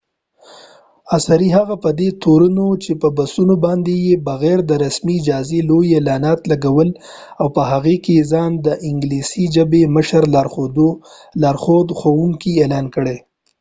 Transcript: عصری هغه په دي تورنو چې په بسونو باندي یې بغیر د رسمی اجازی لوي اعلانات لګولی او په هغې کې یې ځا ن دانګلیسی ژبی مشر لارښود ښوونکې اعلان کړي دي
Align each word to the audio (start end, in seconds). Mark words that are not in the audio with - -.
عصری 1.15 1.49
هغه 1.57 1.75
په 1.83 1.89
دي 1.99 2.09
تورنو 2.23 2.67
چې 2.83 2.91
په 3.01 3.07
بسونو 3.17 3.55
باندي 3.65 3.95
یې 4.07 4.15
بغیر 4.27 4.57
د 4.65 4.71
رسمی 4.85 5.15
اجازی 5.21 5.59
لوي 5.69 5.87
اعلانات 5.95 6.39
لګولی 6.51 6.93
او 7.41 7.47
په 7.55 7.61
هغې 7.71 7.95
کې 8.03 8.11
یې 8.17 8.23
ځا 8.31 8.43
ن 8.51 8.53
دانګلیسی 8.65 9.43
ژبی 9.55 9.81
مشر 9.95 10.23
لارښود 11.43 11.87
ښوونکې 11.99 12.51
اعلان 12.61 12.85
کړي 12.95 13.15
دي 13.15 13.19